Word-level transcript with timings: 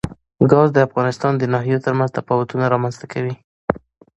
ګاز 0.51 0.69
د 0.73 0.77
افغانستان 0.87 1.33
د 1.37 1.43
ناحیو 1.53 1.83
ترمنځ 1.85 2.09
تفاوتونه 2.17 2.65
رامنځ 2.73 2.95
ته 3.01 3.05
کوي. 3.13 3.35